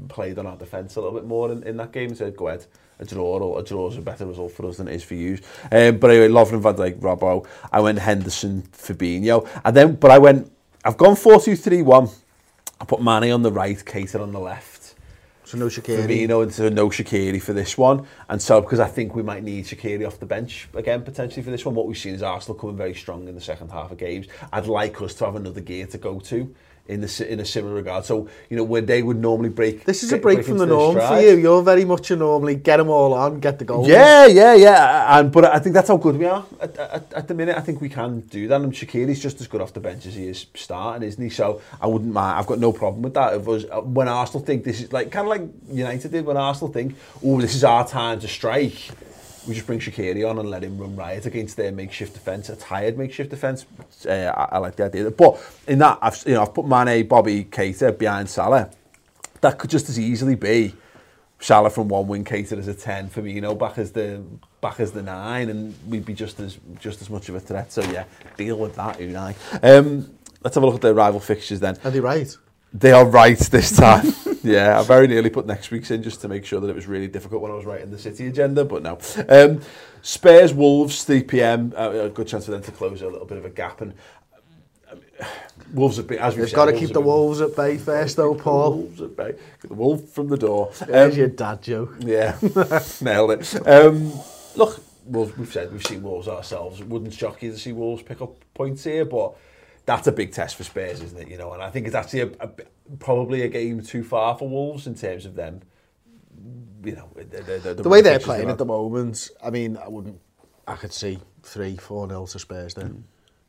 [0.08, 2.65] played on our defence a little bit more in, in that game, so go ahead,
[2.99, 5.15] a draw, or a draw is a better result for us than it is for
[5.15, 5.34] you.
[5.71, 10.17] Um, but anyway, Lovren, Van Dijk, Robbo, I went Henderson, Fabinho, and then, but I
[10.17, 10.51] went,
[10.84, 12.13] I've gone 4-2-3-1,
[12.79, 14.71] I put Mane on the right, Keita on the left.
[15.43, 16.08] So no Shaqiri.
[16.27, 18.08] Firmino and so no Shaqiri for this one.
[18.29, 21.51] And so because I think we might need Shaqiri off the bench again potentially for
[21.51, 21.75] this one.
[21.75, 24.25] What we've seen is Arsenal coming very strong in the second half of games.
[24.51, 26.51] I'd like us to have another gear to go to
[26.88, 28.06] in the in a similar regard.
[28.06, 29.86] So you know where they would normally break.
[29.86, 31.10] This is a break, break from the norm stride.
[31.24, 31.38] for you.
[31.38, 33.88] You're very much a normally get them all on, get the goal.
[33.88, 35.19] Yeah, yeah, yeah.
[35.19, 37.58] And but I think that's how good we are at, at, at the minute.
[37.58, 38.62] I think we can do that.
[38.62, 41.30] And Shaqiri's just as good off the bench as he is starting, isn't he?
[41.32, 42.38] So I wouldn't mind.
[42.38, 43.34] I've got no problem with that.
[43.34, 46.38] If was, uh, when Arsenal think this is like kind of like United did when
[46.38, 48.91] Arsenal think, oh, this is our time to strike.
[49.47, 52.55] we just bring Shaqiri on and let him run riot against their makeshift defence, a
[52.55, 53.65] tired makeshift defence.
[54.05, 55.10] Uh, I, I, like the idea.
[55.12, 58.69] But in that, I've, you know, I've put Mane, Bobby, Keita behind Salah.
[59.41, 60.73] That could just as easily be
[61.39, 64.23] Salah from one wing, Keita as a 10 for me, you know, back as the
[64.62, 67.71] back as the nine, and we'd be just as just as much of a threat.
[67.71, 68.05] So yeah,
[68.38, 69.36] deal with that, Unai.
[69.62, 70.12] Um,
[70.43, 71.77] let's have a look at their rival fixtures then.
[71.84, 72.36] Are they right?
[72.73, 74.15] They are right this time.
[74.45, 76.88] Yeah, I very nearly put next week's in just to make sure that it was
[76.88, 78.97] really difficult when I was writing the City agenda, but no.
[79.27, 79.62] Um,
[80.01, 81.73] Spurs, Wolves, 3 p.m.
[81.75, 83.81] Uh, a good chance for them to close a little bit of a gap.
[83.81, 83.93] And
[84.91, 84.99] um,
[85.73, 88.36] Wolves have been, as we've They've got to keep the Wolves at bay first, though,
[88.36, 88.73] Paul.
[88.81, 89.34] Wolves at bay.
[89.62, 90.71] Get the wolf from the door.
[90.88, 91.95] There's um, your dad joke.
[91.99, 92.38] Yeah,
[93.01, 93.67] nailed it.
[93.67, 94.13] Um,
[94.55, 96.81] look, Wolves, we've said we've seen Wolves ourselves.
[96.81, 99.36] It wouldn't shock you to see Wolves pick up points here, but
[99.86, 101.28] that's a big test for Spurs, isn't it?
[101.30, 102.50] You know, and I think it's actually a, a,
[103.00, 105.62] probably a game too far for Wolves in terms of them.
[106.84, 109.88] You know, the, the, the, the way they're playing at the moment, I mean, I
[109.88, 110.19] wouldn't.
[110.67, 112.89] I could see three, four nil to Spurs then.
[112.89, 113.04] Mm.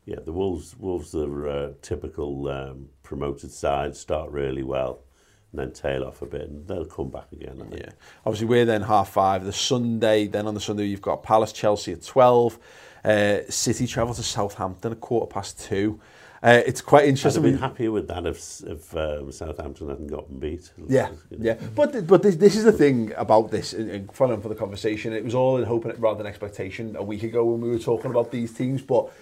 [0.05, 0.77] Yeah, the Wolves.
[0.79, 3.97] Wolves are uh, typical um, promoted side.
[3.97, 5.01] Start really well.
[5.53, 7.57] and then tail off a bit and they'll come back again.
[7.57, 7.65] Yeah.
[7.71, 7.79] They?
[7.85, 7.91] Yeah.
[8.27, 11.93] Obviously we're then half five the Sunday then on the Sunday you've got Palace Chelsea
[11.93, 12.59] at 12
[13.05, 15.99] uh, City travel to Southampton at quarter past two
[16.47, 17.43] Uh, it's quite interesting.
[17.45, 20.71] I'd have been happier with that if, if um, Southampton hadn't gotten beat.
[20.87, 21.55] Yeah, yeah.
[21.75, 25.13] But but this, this is the thing about this, and, fun for the conversation.
[25.13, 28.13] It was all in hope rather than expectation a week ago when we were talking
[28.13, 29.13] about these teams, but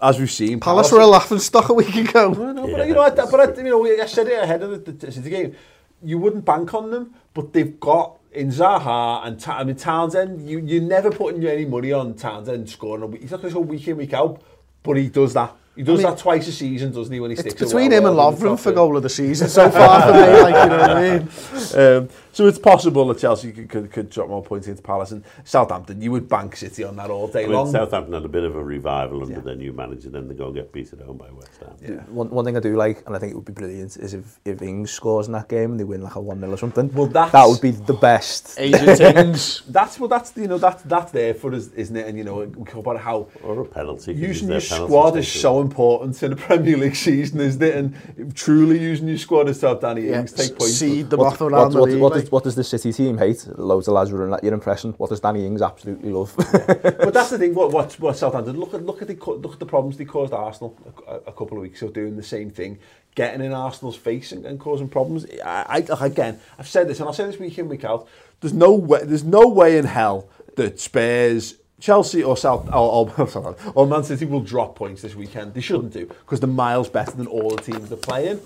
[0.00, 2.30] as we've seen, Palace, Palace were a laughing stock a week ago.
[2.30, 4.62] Well, no, yeah, but you know, I, but I, you know, I said it ahead
[4.62, 5.54] of the, the game.
[6.02, 10.48] You wouldn't bank on them, but they've got in Zaha and I mean Townsend.
[10.48, 13.86] You you're never putting any money on Townsend scoring He's not going to go week
[13.86, 14.40] in week out,
[14.82, 15.54] but he does that.
[15.76, 17.90] He does I mean, that twice a season, doesn't he, when he sticks It's between
[17.90, 20.78] him and Lovren for goal of the season so far for me, like, you know
[20.78, 21.28] what I mean?
[21.74, 25.24] Um, so it's possible that Chelsea could, could, could drop more points against Palace and
[25.44, 26.00] Southampton.
[26.00, 27.70] You would bank City on that all day I mean, long.
[27.72, 29.40] Southampton had a bit of a revival under yeah.
[29.40, 31.72] their new manager, then they go get at home by West Ham.
[31.82, 31.90] Yeah.
[32.12, 34.38] One, one thing I do like, and I think it would be brilliant, is if,
[34.44, 36.92] if Ings scores in that game and they win like a 1-0 or something.
[36.92, 38.54] Well, that's, that would be the best.
[38.60, 39.62] Agent Ings.
[39.68, 42.06] that's, well, that's, you know, that, that's there for us, isn't it?
[42.06, 42.42] And, you know,
[42.74, 43.26] about how...
[43.42, 44.12] Or a penalty.
[44.14, 47.74] Using your squad is so important in the Premier League season, isn't it?
[47.74, 50.76] And truly using your squad as top Danny yeah, take points.
[50.76, 52.00] Seed them off around what, the what, league.
[52.00, 52.28] What, like.
[52.28, 53.46] what does the City team hate?
[53.58, 54.92] Loads of lads were in that, your impression.
[54.92, 56.34] What does Danny Ings absolutely love?
[56.38, 56.66] yeah.
[56.80, 59.58] but that's the thing, what, what, what Southampton, look at, look, at the, look at
[59.58, 60.76] the problems they caused Arsenal
[61.08, 62.78] a, a couple of weeks ago, doing the same thing,
[63.14, 65.26] getting in Arsenal's face and, and causing problems.
[65.44, 68.06] I, I, again, I've said this, and I'll say this week in, week out,
[68.40, 73.56] there's no way, there's no way in hell that Spurs Chelsea or South or, or,
[73.74, 75.52] or Man City will drop points this weekend.
[75.52, 78.40] They shouldn't do because the miles better than all the teams they're playing.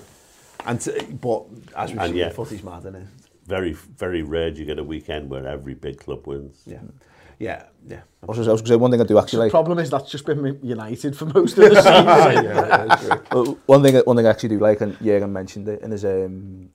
[0.66, 1.44] And to, uh, but
[1.76, 3.06] as we've seen, yeah, footy's mad, isn't it?
[3.46, 6.62] Very, very rare you get a weekend where every big club wins.
[6.66, 6.78] Yeah.
[7.38, 8.00] Yeah, yeah.
[8.24, 9.48] I was, was going to say, one thing I do actually the like...
[9.50, 11.84] The problem is that's just been United for most of the season.
[11.84, 12.42] yeah,
[13.06, 13.52] yeah, yeah.
[13.66, 16.70] one, thing, one thing I actually do like, and Jürgen mentioned it in his, um,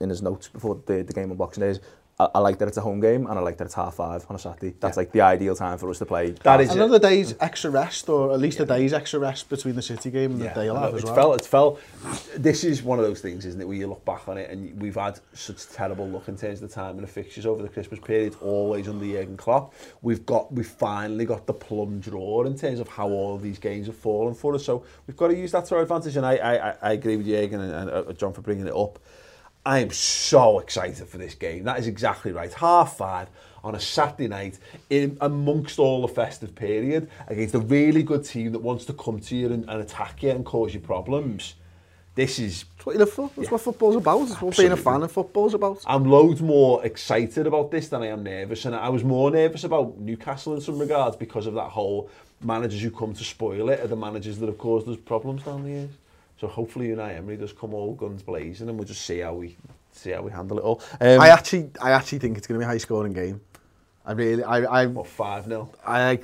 [0.00, 1.80] in his notes before the, the game on Boxing Day, is
[2.20, 4.26] I, I, like that it's a home game and I like that it's half five
[4.28, 4.74] on a Saturday.
[4.78, 5.00] That's yeah.
[5.00, 6.30] like the ideal time for us to play.
[6.42, 7.02] That is another it.
[7.02, 8.64] day's extra rest, or at least yeah.
[8.64, 10.52] a day's extra rest between the City game and yeah.
[10.52, 11.38] the day off as well.
[11.40, 14.36] Fell, it's This is one of those things, isn't it, where you look back on
[14.36, 17.46] it and we've had such terrible luck in terms of the time and the fixtures
[17.46, 19.72] over the Christmas period, always under Jurgen Klopp.
[20.02, 23.86] We've got, we finally got the plum draw in terms of how all these games
[23.86, 24.64] have fallen for us.
[24.64, 26.16] So we've got to use that to our advantage.
[26.16, 28.98] And I, I, I agree with Jurgen and, and uh, John for bringing it up.
[29.64, 31.64] I am so excited for this game.
[31.64, 32.52] That is exactly right.
[32.52, 33.28] Half five
[33.62, 38.52] on a Saturday night in, amongst all the festive period against a really good team
[38.52, 41.54] that wants to come to you and, and attack you and cause you problems.
[42.14, 42.64] This is...
[42.76, 43.30] That's what you live for.
[43.36, 43.52] That's yeah.
[43.52, 44.20] what football's about.
[44.22, 44.46] It's Absolutely.
[44.48, 45.78] what being a fan of football's about.
[45.86, 48.64] I'm loads more excited about this than I am nervous.
[48.64, 52.08] And I was more nervous about Newcastle in some regards because of that whole
[52.42, 55.62] managers who come to spoil it are the managers that have caused those problems down
[55.64, 55.90] the years.
[56.40, 59.18] So hopefully you and I, Emery does come all guns blazing and we'll just see
[59.18, 59.58] how we
[59.92, 60.80] see how we handle it all.
[60.98, 63.42] Um, I actually I actually think it's going to be a high scoring game.
[64.06, 66.18] I really, I, I what five 0 I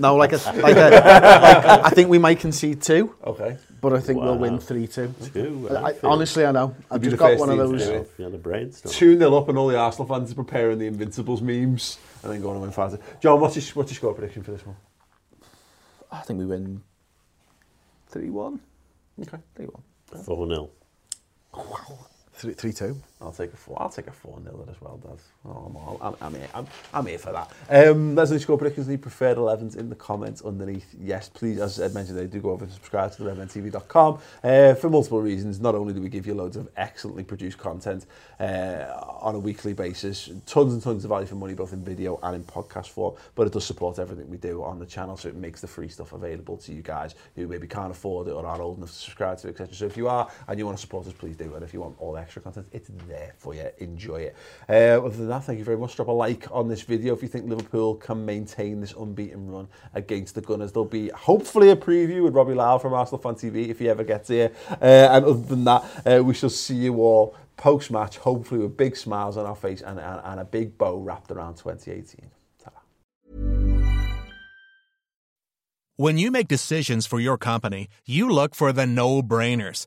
[0.00, 3.14] no, like a, like a, like, I think we might concede two.
[3.24, 3.56] Okay.
[3.80, 4.24] But I think wow.
[4.32, 5.14] we'll win three two.
[5.32, 5.68] Two.
[5.70, 6.74] I, honestly, I know.
[6.90, 7.88] I've just got one of those.
[8.18, 8.80] Yeah, the brains.
[8.84, 12.42] Two 0 up, and all the Arsenal fans are preparing the Invincibles memes, and then
[12.42, 12.98] going to win five.
[13.20, 14.76] John, what's your what's your score prediction for this one?
[16.10, 16.82] I think we win
[18.08, 18.58] three one.
[19.18, 20.68] Ok, There you
[21.52, 22.11] are.
[22.42, 22.96] Three, three two.
[23.20, 23.80] I'll take a four.
[23.80, 25.16] I'll take a four nil as well, Dad.
[25.46, 25.98] Oh, I'm all.
[26.02, 26.48] I'm, I'm here.
[26.52, 27.86] I'm, I'm here for that.
[27.88, 28.88] Um, that's the score predictions.
[28.88, 30.92] The preferred 11s in the comments underneath.
[31.00, 31.60] Yes, please.
[31.60, 35.22] As I mentioned, they do go over and subscribe to the RedmanTV.com uh, for multiple
[35.22, 35.60] reasons.
[35.60, 38.06] Not only do we give you loads of excellently produced content
[38.40, 38.86] uh,
[39.20, 42.34] on a weekly basis, tons and tons of value for money, both in video and
[42.34, 45.36] in podcast form, but it does support everything we do on the channel, so it
[45.36, 48.58] makes the free stuff available to you guys who maybe can't afford it or are
[48.58, 49.72] not old enough to subscribe to, etc.
[49.72, 51.54] So if you are and you want to support us, please do.
[51.54, 52.66] And if you want all extra extra content.
[52.72, 53.64] It's there for you.
[53.78, 54.36] Enjoy it.
[54.68, 55.94] Uh, other than that, thank you very much.
[55.96, 59.68] Drop a like on this video if you think Liverpool can maintain this unbeaten run
[59.94, 60.72] against the Gunners.
[60.72, 64.02] There'll be hopefully a preview with Robbie Lyle from Arsenal Fan TV if he ever
[64.04, 64.50] gets here.
[64.70, 64.76] Uh,
[65.12, 68.96] and other than that, uh, we shall see you all post match, hopefully with big
[68.96, 72.30] smiles on our face and, and, and a big bow wrapped around 2018.
[72.64, 74.18] Ta-da.
[75.96, 79.86] When you make decisions for your company, you look for the no brainers.